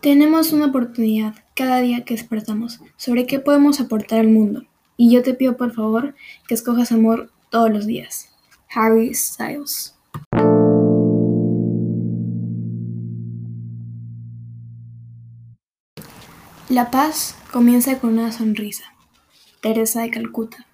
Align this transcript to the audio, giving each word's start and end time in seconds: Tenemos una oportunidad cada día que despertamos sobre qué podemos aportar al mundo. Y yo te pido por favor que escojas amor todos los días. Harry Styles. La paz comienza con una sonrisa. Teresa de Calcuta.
Tenemos 0.00 0.52
una 0.54 0.66
oportunidad 0.66 1.34
cada 1.54 1.80
día 1.80 2.04
que 2.04 2.14
despertamos 2.14 2.80
sobre 2.96 3.26
qué 3.26 3.38
podemos 3.38 3.80
aportar 3.80 4.20
al 4.20 4.28
mundo. 4.28 4.64
Y 4.96 5.12
yo 5.12 5.22
te 5.22 5.34
pido 5.34 5.58
por 5.58 5.74
favor 5.74 6.14
que 6.48 6.54
escojas 6.54 6.90
amor 6.90 7.30
todos 7.50 7.70
los 7.70 7.84
días. 7.84 8.30
Harry 8.74 9.12
Styles. 9.12 9.94
La 16.70 16.90
paz 16.90 17.36
comienza 17.52 17.98
con 17.98 18.14
una 18.14 18.32
sonrisa. 18.32 18.84
Teresa 19.60 20.00
de 20.00 20.10
Calcuta. 20.10 20.66